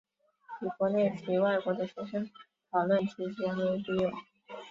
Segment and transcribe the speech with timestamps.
[0.61, 2.27] 与国内及外国的学生
[2.71, 4.11] 讨论及结为笔友。